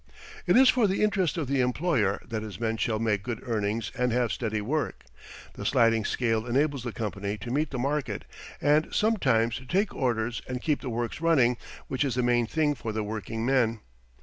[0.47, 3.91] It is for the interest of the employer that his men shall make good earnings
[3.95, 5.03] and have steady work.
[5.53, 8.25] The sliding scale enables the company to meet the market;
[8.59, 11.55] and sometimes to take orders and keep the works running,
[11.87, 13.79] which is the main thing for the working men.